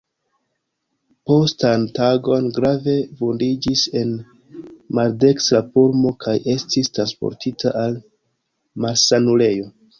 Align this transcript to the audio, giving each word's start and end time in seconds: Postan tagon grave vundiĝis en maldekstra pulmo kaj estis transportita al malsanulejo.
Postan 1.31 1.83
tagon 1.99 2.47
grave 2.55 2.95
vundiĝis 3.19 3.85
en 4.03 4.15
maldekstra 5.01 5.63
pulmo 5.77 6.17
kaj 6.27 6.37
estis 6.57 6.93
transportita 6.99 7.79
al 7.87 8.03
malsanulejo. 8.87 9.75